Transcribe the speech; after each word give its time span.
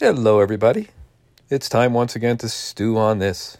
Hello, 0.00 0.40
everybody. 0.40 0.88
It's 1.50 1.68
time 1.68 1.92
once 1.92 2.16
again 2.16 2.38
to 2.38 2.48
stew 2.48 2.96
on 2.96 3.18
this. 3.18 3.58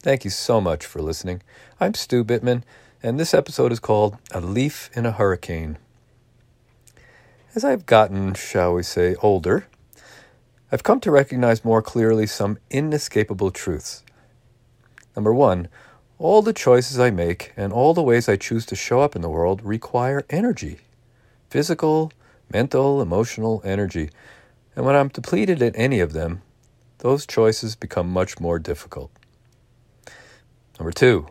Thank 0.00 0.24
you 0.24 0.30
so 0.30 0.58
much 0.58 0.86
for 0.86 1.02
listening. 1.02 1.42
I'm 1.78 1.92
Stu 1.92 2.24
Bittman, 2.24 2.62
and 3.02 3.20
this 3.20 3.34
episode 3.34 3.72
is 3.72 3.78
called 3.78 4.16
A 4.30 4.40
Leaf 4.40 4.88
in 4.94 5.04
a 5.04 5.12
Hurricane. 5.12 5.76
As 7.54 7.62
I've 7.62 7.84
gotten, 7.84 8.32
shall 8.32 8.72
we 8.72 8.84
say, 8.84 9.16
older, 9.16 9.66
I've 10.72 10.82
come 10.82 10.98
to 11.00 11.10
recognize 11.10 11.62
more 11.62 11.82
clearly 11.82 12.26
some 12.26 12.56
inescapable 12.70 13.50
truths. 13.50 14.02
Number 15.14 15.34
one, 15.34 15.68
all 16.18 16.40
the 16.40 16.54
choices 16.54 16.98
I 16.98 17.10
make 17.10 17.52
and 17.54 17.70
all 17.70 17.92
the 17.92 18.02
ways 18.02 18.30
I 18.30 18.36
choose 18.36 18.64
to 18.66 18.76
show 18.76 19.02
up 19.02 19.14
in 19.14 19.20
the 19.20 19.28
world 19.28 19.60
require 19.62 20.24
energy 20.30 20.78
physical, 21.50 22.12
mental, 22.50 23.02
emotional 23.02 23.60
energy. 23.62 24.08
And 24.76 24.84
when 24.84 24.94
I'm 24.94 25.08
depleted 25.08 25.62
in 25.62 25.74
any 25.74 26.00
of 26.00 26.12
them, 26.12 26.42
those 26.98 27.26
choices 27.26 27.74
become 27.74 28.10
much 28.10 28.38
more 28.38 28.58
difficult. 28.58 29.10
Number 30.78 30.92
two, 30.92 31.26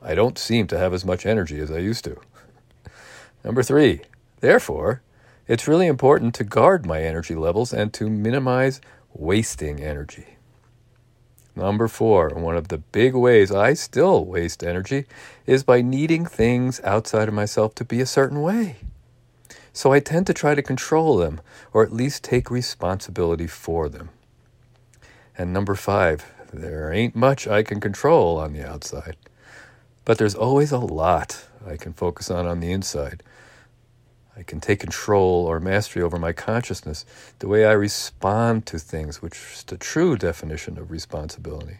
I 0.00 0.14
don't 0.14 0.38
seem 0.38 0.68
to 0.68 0.78
have 0.78 0.94
as 0.94 1.04
much 1.04 1.26
energy 1.26 1.58
as 1.58 1.70
I 1.70 1.78
used 1.78 2.04
to. 2.04 2.20
Number 3.44 3.64
three, 3.64 4.02
therefore, 4.40 5.02
it's 5.48 5.68
really 5.68 5.88
important 5.88 6.34
to 6.36 6.44
guard 6.44 6.86
my 6.86 7.02
energy 7.02 7.34
levels 7.34 7.72
and 7.72 7.92
to 7.94 8.08
minimize 8.08 8.80
wasting 9.12 9.80
energy. 9.80 10.38
Number 11.56 11.86
four, 11.86 12.30
one 12.30 12.56
of 12.56 12.68
the 12.68 12.78
big 12.78 13.14
ways 13.14 13.52
I 13.52 13.74
still 13.74 14.24
waste 14.24 14.64
energy 14.64 15.06
is 15.46 15.62
by 15.62 15.82
needing 15.82 16.26
things 16.26 16.80
outside 16.82 17.28
of 17.28 17.34
myself 17.34 17.74
to 17.76 17.84
be 17.84 18.00
a 18.00 18.06
certain 18.06 18.42
way. 18.42 18.76
So 19.74 19.92
I 19.92 19.98
tend 19.98 20.28
to 20.28 20.32
try 20.32 20.54
to 20.54 20.62
control 20.62 21.16
them, 21.16 21.40
or 21.72 21.82
at 21.82 21.92
least 21.92 22.22
take 22.22 22.48
responsibility 22.48 23.48
for 23.48 23.88
them. 23.88 24.10
And 25.36 25.52
number 25.52 25.74
five, 25.74 26.32
there 26.52 26.92
ain't 26.92 27.16
much 27.16 27.48
I 27.48 27.64
can 27.64 27.80
control 27.80 28.38
on 28.38 28.52
the 28.52 28.64
outside, 28.66 29.16
but 30.04 30.16
there's 30.16 30.36
always 30.36 30.70
a 30.70 30.78
lot 30.78 31.48
I 31.66 31.76
can 31.76 31.92
focus 31.92 32.30
on 32.30 32.46
on 32.46 32.60
the 32.60 32.70
inside. 32.70 33.24
I 34.36 34.44
can 34.44 34.60
take 34.60 34.78
control 34.78 35.44
or 35.44 35.58
mastery 35.58 36.02
over 36.02 36.20
my 36.20 36.32
consciousness, 36.32 37.04
the 37.40 37.48
way 37.48 37.66
I 37.66 37.72
respond 37.72 38.66
to 38.66 38.78
things, 38.78 39.20
which 39.20 39.36
is 39.54 39.64
the 39.64 39.76
true 39.76 40.16
definition 40.16 40.78
of 40.78 40.92
responsibility, 40.92 41.78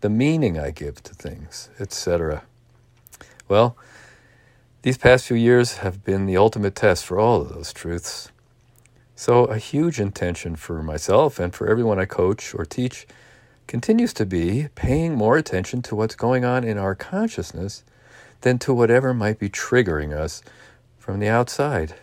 the 0.00 0.10
meaning 0.10 0.58
I 0.58 0.72
give 0.72 1.00
to 1.04 1.14
things, 1.14 1.70
etc. 1.78 2.42
Well, 3.46 3.76
these 4.84 4.98
past 4.98 5.26
few 5.26 5.36
years 5.36 5.78
have 5.78 6.04
been 6.04 6.26
the 6.26 6.36
ultimate 6.36 6.74
test 6.74 7.06
for 7.06 7.18
all 7.18 7.40
of 7.40 7.48
those 7.48 7.72
truths. 7.72 8.30
So, 9.16 9.46
a 9.46 9.56
huge 9.56 9.98
intention 9.98 10.56
for 10.56 10.82
myself 10.82 11.38
and 11.38 11.54
for 11.54 11.66
everyone 11.66 11.98
I 11.98 12.04
coach 12.04 12.54
or 12.54 12.66
teach 12.66 13.06
continues 13.66 14.12
to 14.12 14.26
be 14.26 14.68
paying 14.74 15.14
more 15.14 15.38
attention 15.38 15.80
to 15.82 15.96
what's 15.96 16.14
going 16.14 16.44
on 16.44 16.64
in 16.64 16.76
our 16.76 16.94
consciousness 16.94 17.82
than 18.42 18.58
to 18.58 18.74
whatever 18.74 19.14
might 19.14 19.38
be 19.38 19.48
triggering 19.48 20.14
us 20.14 20.42
from 20.98 21.18
the 21.18 21.28
outside. 21.28 21.94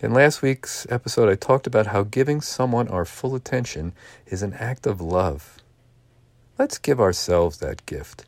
In 0.00 0.12
last 0.12 0.42
week's 0.42 0.86
episode, 0.90 1.30
I 1.30 1.36
talked 1.36 1.66
about 1.66 1.86
how 1.86 2.02
giving 2.02 2.42
someone 2.42 2.88
our 2.88 3.06
full 3.06 3.34
attention 3.34 3.94
is 4.26 4.42
an 4.42 4.52
act 4.52 4.86
of 4.86 5.00
love. 5.00 5.56
Let's 6.58 6.76
give 6.76 7.00
ourselves 7.00 7.56
that 7.60 7.86
gift. 7.86 8.26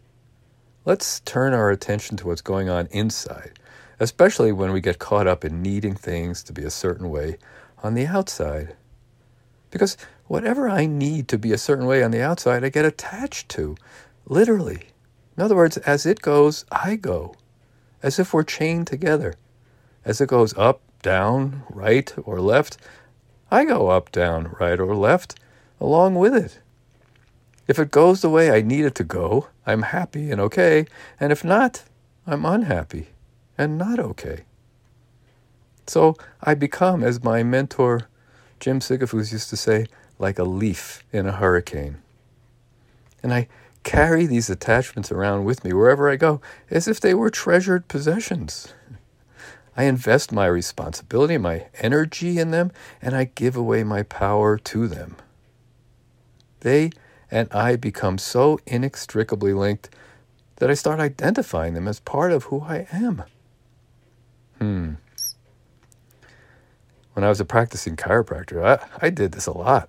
Let's 0.87 1.21
turn 1.21 1.55
our 1.55 1.71
attention 1.71 2.19
to 2.19 2.27
what's 2.27 2.43
going 2.43 2.69
on 2.69 2.89
inside, 2.91 3.59
especially 3.99 4.53
when 4.53 4.71
we 4.71 4.83
get 4.83 4.99
caught 4.99 5.27
up 5.27 5.43
in 5.43 5.63
needing 5.63 5.95
things 5.95 6.43
to 6.43 6.53
be 6.53 6.63
a 6.63 6.71
certain 6.71 7.09
way 7.09 7.39
on 7.83 7.95
the 7.95 8.07
outside. 8.07 8.77
Because 9.71 9.97
whatever 10.27 10.69
I 10.69 10.85
need 10.85 11.27
to 11.29 11.39
be 11.39 11.53
a 11.53 11.59
certain 11.59 11.87
way 11.87 12.03
on 12.03 12.11
the 12.11 12.21
outside, 12.21 12.65
I 12.65 12.69
get 12.69 12.85
attached 12.85 13.49
to, 13.51 13.77
literally. 14.27 14.89
In 15.39 15.43
other 15.43 15.57
words, 15.57 15.79
as 15.79 16.05
it 16.05 16.21
goes, 16.21 16.67
I 16.71 16.97
go, 16.97 17.35
as 18.03 18.19
if 18.19 18.35
we're 18.35 18.43
chained 18.43 18.87
together. 18.87 19.37
As 20.05 20.21
it 20.21 20.29
goes 20.29 20.53
up, 20.59 20.83
down, 21.01 21.63
right, 21.71 22.13
or 22.25 22.43
left, 22.43 22.77
I 23.51 23.65
go 23.65 23.89
up, 23.89 24.13
down, 24.13 24.55
right, 24.61 24.79
or 24.79 24.95
left 24.95 25.41
along 25.81 26.17
with 26.17 26.35
it. 26.35 26.59
If 27.67 27.79
it 27.79 27.91
goes 27.91 28.21
the 28.21 28.31
way 28.31 28.51
I 28.51 28.61
need 28.61 28.85
it 28.85 28.95
to 28.97 29.05
go, 29.05 29.49
I'm 29.67 29.83
happy 29.83 30.31
and 30.31 30.41
okay, 30.41 30.87
and 31.19 31.33
if 31.33 31.45
not, 31.45 31.85
I'm 32.27 32.45
unhappy 32.45 33.09
and 33.57 33.79
not 33.79 33.99
okay. 33.99 34.45
So 35.87 36.17
I 36.43 36.55
become, 36.55 37.03
as 37.03 37.23
my 37.23 37.43
mentor 37.43 38.09
Jim 38.61 38.81
Sigafoose 38.81 39.33
used 39.33 39.51
to 39.51 39.57
say, 39.57 39.87
like 40.19 40.39
a 40.39 40.45
leaf 40.45 41.05
in 41.13 41.27
a 41.27 41.33
hurricane. 41.33 41.99
And 43.23 43.35
I 43.35 43.49
carry 43.83 44.27
these 44.27 44.49
attachments 44.49 45.13
around 45.13 45.45
with 45.45 45.65
me 45.65 45.73
wherever 45.73 46.11
I 46.11 46.17
go 46.17 46.41
as 46.71 46.89
if 46.89 47.01
they 47.01 47.15
were 47.15 47.31
treasured 47.31 47.89
possessions. 47.89 48.73
I 49.77 49.85
invest 49.85 50.33
my 50.33 50.47
responsibility, 50.47 51.37
my 51.37 51.67
energy 51.81 52.39
in 52.39 52.53
them, 52.53 52.71
and 53.03 53.15
I 53.15 53.25
give 53.25 53.57
away 53.57 53.83
my 53.83 54.03
power 54.05 54.57
to 54.57 54.87
them. 54.87 55.17
They 56.61 56.93
and 57.31 57.53
I 57.53 57.77
become 57.77 58.19
so 58.19 58.61
inextricably 58.67 59.53
linked 59.53 59.91
that 60.57 60.71
I 60.71 60.75
start 60.75 61.01
identifying 61.01 61.75
them 61.75 61.89
as 61.89 62.01
part 62.01 62.33
of 62.33 62.45
who 62.45 62.63
I 62.63 62.87
am. 62.93 63.25
Hmm. 64.59 64.95
When 67.15 67.25
I 67.25 67.29
was 67.29 67.41
a 67.41 67.45
practicing 67.45 67.97
chiropractor, 67.97 68.65
I, 68.65 69.07
I 69.07 69.11
did 69.11 69.33
this 69.33 69.47
a 69.47 69.57
lot. 69.57 69.89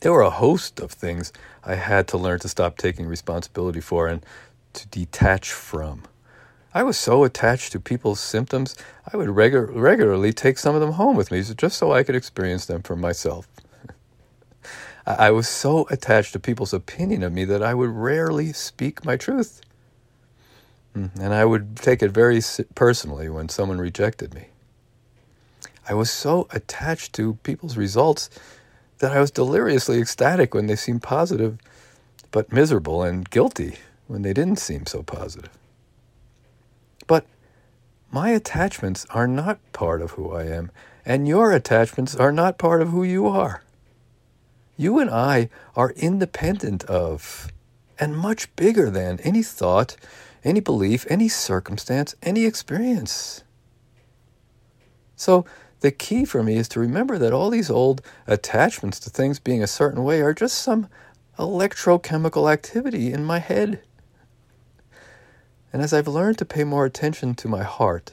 There 0.00 0.12
were 0.12 0.22
a 0.22 0.30
host 0.30 0.78
of 0.78 0.92
things 0.92 1.32
I 1.64 1.74
had 1.74 2.06
to 2.08 2.18
learn 2.18 2.38
to 2.40 2.48
stop 2.48 2.78
taking 2.78 3.06
responsibility 3.06 3.80
for 3.80 4.06
and 4.06 4.24
to 4.74 4.86
detach 4.88 5.50
from. 5.50 6.02
I 6.72 6.84
was 6.84 6.96
so 6.96 7.24
attached 7.24 7.72
to 7.72 7.80
people's 7.80 8.20
symptoms, 8.20 8.76
I 9.12 9.16
would 9.16 9.28
regu- 9.28 9.70
regularly 9.74 10.32
take 10.32 10.58
some 10.58 10.74
of 10.74 10.80
them 10.80 10.92
home 10.92 11.16
with 11.16 11.32
me 11.32 11.42
just 11.42 11.78
so 11.78 11.92
I 11.92 12.04
could 12.04 12.14
experience 12.14 12.66
them 12.66 12.82
for 12.82 12.94
myself. 12.94 13.48
I 15.16 15.30
was 15.30 15.48
so 15.48 15.86
attached 15.90 16.34
to 16.34 16.38
people's 16.38 16.74
opinion 16.74 17.22
of 17.22 17.32
me 17.32 17.46
that 17.46 17.62
I 17.62 17.72
would 17.72 17.88
rarely 17.88 18.52
speak 18.52 19.06
my 19.06 19.16
truth. 19.16 19.62
Mm, 20.94 21.18
and 21.18 21.32
I 21.32 21.46
would 21.46 21.76
take 21.76 22.02
it 22.02 22.10
very 22.10 22.42
personally 22.74 23.30
when 23.30 23.48
someone 23.48 23.78
rejected 23.78 24.34
me. 24.34 24.48
I 25.88 25.94
was 25.94 26.10
so 26.10 26.46
attached 26.50 27.14
to 27.14 27.38
people's 27.42 27.78
results 27.78 28.28
that 28.98 29.12
I 29.12 29.20
was 29.20 29.30
deliriously 29.30 29.98
ecstatic 29.98 30.52
when 30.52 30.66
they 30.66 30.76
seemed 30.76 31.02
positive, 31.02 31.56
but 32.30 32.52
miserable 32.52 33.02
and 33.02 33.30
guilty 33.30 33.76
when 34.08 34.20
they 34.20 34.34
didn't 34.34 34.58
seem 34.58 34.84
so 34.84 35.02
positive. 35.02 35.50
But 37.06 37.24
my 38.10 38.28
attachments 38.30 39.06
are 39.08 39.26
not 39.26 39.58
part 39.72 40.02
of 40.02 40.12
who 40.12 40.32
I 40.32 40.44
am, 40.44 40.70
and 41.06 41.26
your 41.26 41.52
attachments 41.52 42.14
are 42.14 42.32
not 42.32 42.58
part 42.58 42.82
of 42.82 42.90
who 42.90 43.04
you 43.04 43.26
are. 43.26 43.62
You 44.80 45.00
and 45.00 45.10
I 45.10 45.50
are 45.74 45.90
independent 45.90 46.84
of 46.84 47.50
and 47.98 48.16
much 48.16 48.54
bigger 48.54 48.90
than 48.90 49.18
any 49.20 49.42
thought, 49.42 49.96
any 50.44 50.60
belief, 50.60 51.04
any 51.10 51.28
circumstance, 51.28 52.14
any 52.22 52.44
experience. 52.44 53.42
So, 55.16 55.44
the 55.80 55.90
key 55.90 56.24
for 56.24 56.44
me 56.44 56.56
is 56.56 56.68
to 56.68 56.80
remember 56.80 57.18
that 57.18 57.32
all 57.32 57.50
these 57.50 57.70
old 57.70 58.02
attachments 58.28 59.00
to 59.00 59.10
things 59.10 59.40
being 59.40 59.64
a 59.64 59.66
certain 59.66 60.04
way 60.04 60.20
are 60.20 60.32
just 60.32 60.58
some 60.58 60.88
electrochemical 61.40 62.50
activity 62.50 63.12
in 63.12 63.24
my 63.24 63.40
head. 63.40 63.82
And 65.72 65.82
as 65.82 65.92
I've 65.92 66.06
learned 66.06 66.38
to 66.38 66.44
pay 66.44 66.62
more 66.62 66.84
attention 66.84 67.34
to 67.34 67.48
my 67.48 67.64
heart, 67.64 68.12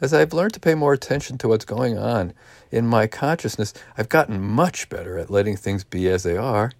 as 0.00 0.12
I've 0.12 0.32
learned 0.32 0.54
to 0.54 0.60
pay 0.60 0.74
more 0.74 0.92
attention 0.92 1.38
to 1.38 1.48
what's 1.48 1.64
going 1.64 1.98
on 1.98 2.32
in 2.70 2.86
my 2.86 3.06
consciousness, 3.06 3.72
I've 3.96 4.08
gotten 4.08 4.40
much 4.40 4.88
better 4.88 5.18
at 5.18 5.30
letting 5.30 5.56
things 5.56 5.84
be 5.84 6.08
as 6.08 6.22
they 6.22 6.36
are 6.36 6.72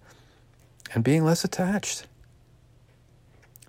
and 0.93 1.03
being 1.03 1.23
less 1.23 1.43
attached. 1.43 2.05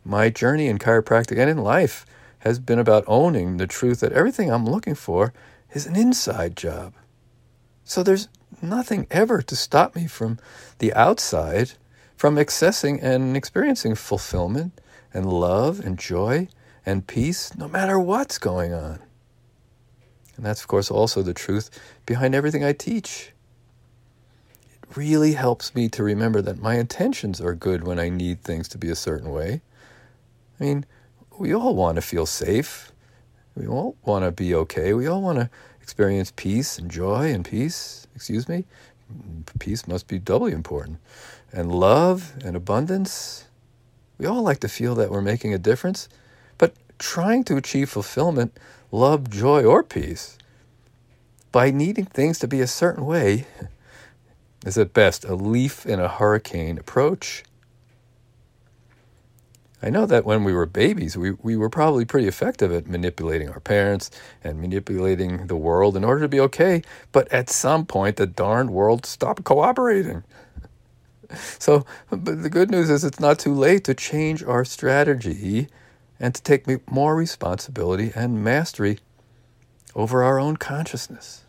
My 0.04 0.30
journey 0.30 0.68
in 0.68 0.78
chiropractic 0.78 1.38
and 1.38 1.50
in 1.50 1.58
life 1.58 2.06
has 2.40 2.58
been 2.58 2.78
about 2.78 3.04
owning 3.06 3.56
the 3.56 3.66
truth 3.66 4.00
that 4.00 4.12
everything 4.12 4.50
I'm 4.50 4.66
looking 4.66 4.94
for 4.94 5.32
is 5.72 5.86
an 5.86 5.96
inside 5.96 6.56
job. 6.56 6.94
So 7.84 8.02
there's 8.02 8.28
nothing 8.62 9.06
ever 9.10 9.42
to 9.42 9.56
stop 9.56 9.96
me 9.96 10.06
from 10.06 10.38
the 10.78 10.92
outside, 10.94 11.72
from 12.16 12.36
accessing 12.36 13.02
and 13.02 13.36
experiencing 13.36 13.94
fulfillment 13.94 14.80
and 15.12 15.32
love 15.32 15.80
and 15.80 15.98
joy 15.98 16.48
and 16.84 17.06
peace, 17.06 17.56
no 17.56 17.68
matter 17.68 17.98
what's 17.98 18.38
going 18.38 18.72
on. 18.72 19.00
And 20.38 20.46
that's, 20.46 20.62
of 20.62 20.68
course, 20.68 20.90
also 20.90 21.20
the 21.20 21.34
truth 21.34 21.68
behind 22.06 22.34
everything 22.34 22.64
I 22.64 22.72
teach. 22.72 23.32
It 24.72 24.96
really 24.96 25.32
helps 25.32 25.74
me 25.74 25.88
to 25.90 26.02
remember 26.02 26.40
that 26.40 26.62
my 26.62 26.76
intentions 26.76 27.40
are 27.40 27.54
good 27.54 27.84
when 27.84 27.98
I 27.98 28.08
need 28.08 28.40
things 28.40 28.68
to 28.68 28.78
be 28.78 28.88
a 28.88 28.94
certain 28.94 29.30
way. 29.30 29.62
I 30.58 30.64
mean, 30.64 30.86
we 31.38 31.52
all 31.52 31.74
want 31.74 31.96
to 31.96 32.02
feel 32.02 32.24
safe. 32.24 32.92
We 33.56 33.66
all 33.66 33.96
want 34.04 34.24
to 34.24 34.30
be 34.30 34.54
okay. 34.54 34.94
We 34.94 35.08
all 35.08 35.20
want 35.20 35.40
to 35.40 35.50
experience 35.82 36.32
peace 36.36 36.78
and 36.78 36.88
joy 36.88 37.32
and 37.32 37.44
peace, 37.44 38.06
excuse 38.14 38.48
me, 38.48 38.64
peace 39.58 39.88
must 39.88 40.06
be 40.06 40.18
doubly 40.18 40.52
important. 40.52 40.98
And 41.50 41.72
love 41.72 42.34
and 42.44 42.54
abundance, 42.54 43.46
we 44.18 44.26
all 44.26 44.42
like 44.42 44.60
to 44.60 44.68
feel 44.68 44.94
that 44.96 45.10
we're 45.10 45.22
making 45.22 45.52
a 45.52 45.58
difference, 45.58 46.08
trying 46.98 47.44
to 47.44 47.56
achieve 47.56 47.90
fulfillment, 47.90 48.56
love, 48.90 49.30
joy, 49.30 49.64
or 49.64 49.82
peace 49.82 50.38
by 51.52 51.70
needing 51.70 52.04
things 52.06 52.38
to 52.40 52.48
be 52.48 52.60
a 52.60 52.66
certain 52.66 53.06
way 53.06 53.46
is 54.66 54.76
at 54.78 54.92
best 54.92 55.24
a 55.24 55.34
leaf 55.34 55.86
in 55.86 56.00
a 56.00 56.08
hurricane 56.08 56.78
approach 56.78 57.44
I 59.82 59.90
know 59.90 60.06
that 60.06 60.24
when 60.24 60.42
we 60.42 60.52
were 60.52 60.66
babies, 60.66 61.16
we, 61.16 61.32
we 61.32 61.56
were 61.56 61.70
probably 61.70 62.04
pretty 62.04 62.26
effective 62.26 62.72
at 62.72 62.88
manipulating 62.88 63.48
our 63.48 63.60
parents 63.60 64.10
and 64.42 64.60
manipulating 64.60 65.46
the 65.46 65.56
world 65.56 65.96
in 65.96 66.04
order 66.04 66.22
to 66.22 66.28
be 66.28 66.40
okay. 66.40 66.82
But 67.12 67.30
at 67.32 67.48
some 67.48 67.86
point, 67.86 68.16
the 68.16 68.26
darned 68.26 68.70
world 68.70 69.06
stopped 69.06 69.44
cooperating. 69.44 70.24
So, 71.58 71.84
but 72.08 72.42
the 72.42 72.48
good 72.48 72.70
news 72.70 72.88
is 72.88 73.04
it's 73.04 73.20
not 73.20 73.38
too 73.38 73.52
late 73.52 73.84
to 73.84 73.92
change 73.92 74.42
our 74.42 74.64
strategy 74.64 75.68
and 76.20 76.34
to 76.34 76.42
take 76.42 76.90
more 76.90 77.14
responsibility 77.16 78.12
and 78.14 78.42
mastery 78.42 78.98
over 79.94 80.22
our 80.22 80.38
own 80.38 80.56
consciousness. 80.56 81.44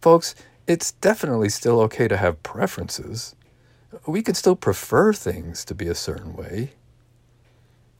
Folks, 0.00 0.34
it's 0.66 0.92
definitely 0.92 1.48
still 1.48 1.80
okay 1.80 2.08
to 2.08 2.16
have 2.16 2.42
preferences 2.42 3.34
we 4.06 4.22
can 4.22 4.34
still 4.34 4.56
prefer 4.56 5.12
things 5.12 5.64
to 5.64 5.74
be 5.74 5.88
a 5.88 5.94
certain 5.94 6.34
way. 6.34 6.72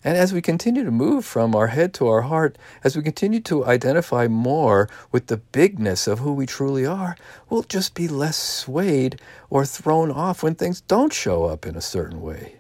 And 0.05 0.17
as 0.17 0.33
we 0.33 0.41
continue 0.41 0.85
to 0.85 0.91
move 0.91 1.25
from 1.25 1.57
our 1.57 1.69
head 1.69 1.93
to 1.95 2.07
our 2.07 2.23
heart, 2.23 2.57
as 2.85 2.97
we 2.97 3.03
continue 3.03 3.41
to 3.41 3.67
identify 3.67 4.29
more 4.29 4.89
with 5.11 5.27
the 5.27 5.39
bigness 5.39 6.07
of 6.07 6.21
who 6.21 6.33
we 6.33 6.47
truly 6.47 6.87
are, 6.87 7.17
we'll 7.51 7.65
just 7.65 7.95
be 7.95 8.07
less 8.07 8.37
swayed 8.37 9.21
or 9.51 9.65
thrown 9.67 10.11
off 10.13 10.43
when 10.43 10.55
things 10.55 10.83
don't 10.83 11.13
show 11.13 11.45
up 11.47 11.67
in 11.67 11.75
a 11.75 11.81
certain 11.81 12.21
way. 12.21 12.57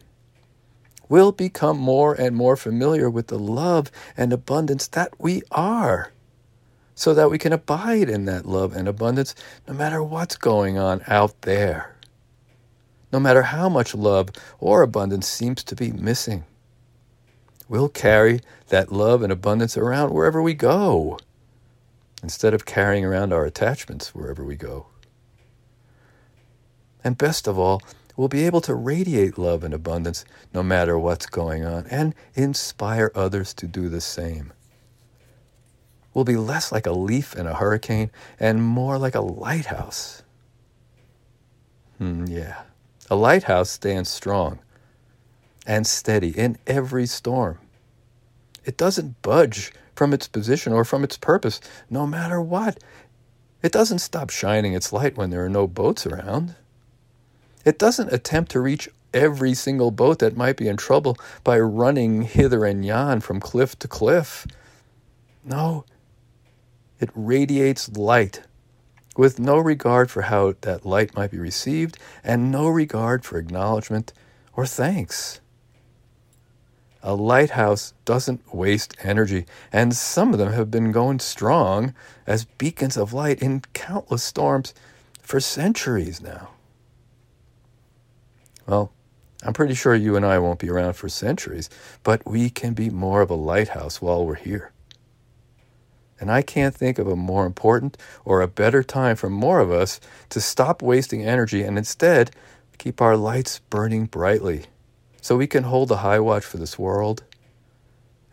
We'll 1.09 1.33
become 1.33 1.79
more 1.79 2.15
and 2.15 2.37
more 2.37 2.57
familiar 2.57 3.09
with 3.09 3.29
the 3.29 3.39
love 3.39 3.91
and 4.17 4.33
abundance 4.33 4.87
that 4.89 5.13
we 5.19 5.43
are, 5.51 6.13
so 6.95 7.15
that 7.15 7.31
we 7.31 7.39
can 7.39 7.53
abide 7.53 8.09
in 8.09 8.25
that 8.27 8.47
love 8.47 8.77
and 8.77 8.89
abundance 8.89 9.35
no 9.67 9.75
matter 9.75 10.03
what's 10.03 10.37
going 10.37 10.79
on 10.79 11.03
out 11.07 11.43
there 11.43 11.95
no 13.13 13.21
matter 13.21 13.43
how 13.43 13.69
much 13.69 13.95
love 13.95 14.31
or 14.59 14.83
abundance 14.83 15.27
seems 15.27 15.65
to 15.65 15.75
be 15.75 15.91
missing. 15.91 16.45
We'll 17.69 17.89
carry 17.89 18.41
that 18.69 18.93
love 18.93 19.23
and 19.23 19.33
abundance 19.33 19.77
around 19.77 20.13
wherever 20.13 20.41
we 20.43 20.55
go, 20.55 21.19
instead 22.23 22.55
of 22.55 22.65
carrying 22.65 23.05
around 23.05 23.33
our 23.33 23.45
attachments 23.45 24.15
wherever 24.15 24.45
we 24.45 24.57
go. 24.57 24.87
And 27.05 27.17
best 27.17 27.47
of 27.47 27.59
all, 27.59 27.83
we'll 28.19 28.29
be 28.29 28.45
able 28.45 28.61
to 28.61 28.75
radiate 28.75 29.39
love 29.39 29.63
and 29.63 29.73
abundance 29.73 30.25
no 30.53 30.61
matter 30.61 30.99
what's 30.99 31.25
going 31.27 31.65
on 31.65 31.87
and 31.87 32.13
inspire 32.35 33.13
others 33.15 33.55
to 33.55 33.67
do 33.67 33.89
the 33.89 34.01
same. 34.01 34.53
We'll 36.13 36.25
be 36.25 36.37
less 36.37 36.73
like 36.73 36.85
a 36.85 36.93
leaf 36.93 37.37
in 37.37 37.47
a 37.47 37.55
hurricane 37.55 38.11
and 38.41 38.61
more 38.61 38.99
like 38.99 39.15
a 39.15 39.21
lighthouse. 39.21 40.25
Hmm, 41.99 42.25
yeah. 42.27 42.63
A 43.09 43.15
lighthouse 43.15 43.71
stands 43.71 44.11
strong 44.11 44.59
and 45.65 45.87
steady 45.87 46.37
in 46.37 46.59
every 46.67 47.07
storm. 47.07 47.59
It 48.65 48.77
doesn't 48.77 49.23
budge 49.23 49.73
from 49.95 50.13
its 50.13 50.27
position 50.27 50.73
or 50.73 50.85
from 50.85 51.05
its 51.05 51.17
purpose, 51.17 51.61
no 51.89 52.05
matter 52.05 52.41
what. 52.41 52.83
It 53.63 53.71
doesn't 53.71 54.01
stop 54.01 54.31
shining 54.31 54.73
its 54.73 54.93
light 54.93 55.17
when 55.17 55.31
there 55.31 55.45
are 55.45 55.49
no 55.49 55.69
boats 55.69 56.05
around. 56.05 56.57
It 57.69 57.79
doesn't 57.79 58.15
attempt 58.15 58.51
to 58.53 58.61
reach 58.61 58.89
every 59.13 59.53
single 59.53 59.91
boat 59.91 60.21
that 60.21 60.39
might 60.39 60.57
be 60.57 60.69
in 60.69 60.79
trouble 60.79 61.19
by 61.45 61.61
running 61.61 62.23
hither 62.23 62.65
and 62.65 62.83
yon 62.83 63.21
from 63.21 63.41
cliff 63.41 63.79
to 63.81 63.87
cliff. 63.87 64.47
No, 65.45 65.85
it 66.99 67.11
radiates 67.15 67.95
light 67.95 68.41
with 69.19 69.39
no 69.39 69.59
regard 69.59 70.11
for 70.11 70.23
how 70.23 70.55
that 70.63 70.87
light 70.87 71.15
might 71.15 71.31
be 71.31 71.39
received 71.39 71.99
and 72.25 72.51
no 72.51 72.69
regard 72.69 73.23
for 73.27 73.37
acknowledgement 73.37 74.15
or 74.55 74.65
thanks. 74.65 75.43
A 77.03 77.15
lighthouse 77.15 77.93
doesn't 78.07 78.55
waste 78.55 78.97
energy, 79.03 79.45
and 79.71 79.95
some 79.95 80.33
of 80.33 80.39
them 80.39 80.55
have 80.55 80.71
been 80.71 80.91
going 80.91 81.19
strong 81.19 81.93
as 82.27 82.47
beacons 82.47 82.97
of 82.97 83.13
light 83.13 83.43
in 83.43 83.61
countless 83.75 84.25
storms 84.25 84.73
for 85.21 85.39
centuries 85.39 86.23
now. 86.23 86.49
Well, 88.69 88.93
I'm 89.43 89.55
pretty 89.55 89.75
sure 89.75 89.95
you 89.95 90.15
and 90.15 90.27
I 90.27 90.39
won't 90.39 90.59
be 90.59 90.69
around 90.69 90.93
for 90.93 91.09
centuries, 91.09 91.71
but 92.03 92.27
we 92.27 92.51
can 92.51 92.75
be 92.75 92.91
more 92.91 93.23
of 93.23 93.31
a 93.31 93.35
lighthouse 93.35 94.03
while 94.03 94.27
we're 94.27 94.35
here. 94.35 94.73
And 96.21 96.31
I 96.31 96.43
can't 96.43 96.75
think 96.75 96.99
of 96.99 97.07
a 97.07 97.17
more 97.17 97.47
important 97.47 97.97
or 98.27 98.43
a 98.43 98.49
better 98.49 98.83
time 98.83 99.17
for 99.17 99.31
more 99.31 99.61
of 99.61 99.71
us 99.71 100.01
to 100.29 100.41
stop 100.41 100.83
wasting 100.83 101.25
energy 101.25 101.63
and 101.63 101.79
instead 101.79 102.33
keep 102.77 103.01
our 103.01 103.17
lights 103.17 103.61
burning 103.71 104.05
brightly 104.05 104.67
so 105.23 105.37
we 105.37 105.47
can 105.47 105.65
hold 105.65 105.89
the 105.89 105.99
high 105.99 106.21
watch 106.21 106.45
for 106.45 106.59
this 106.59 106.79
world 106.79 107.25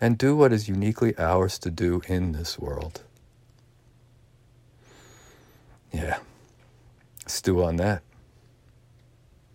and 0.02 0.18
do 0.18 0.36
what 0.36 0.52
is 0.52 0.68
uniquely 0.68 1.18
ours 1.18 1.58
to 1.60 1.72
do 1.72 2.02
in 2.08 2.34
this 2.34 2.60
world. 2.60 3.04
Yeah, 5.94 6.18
stew 7.26 7.64
on 7.64 7.78
that. 7.78 8.02